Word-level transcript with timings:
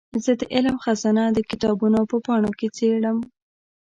زه 0.23 0.31
د 0.39 0.41
علم 0.53 0.75
خزانه 0.83 1.23
د 1.31 1.39
کتابونو 1.49 1.99
په 2.09 2.17
پاڼو 2.25 2.51
کې 2.59 2.67
څېړم. 2.77 3.17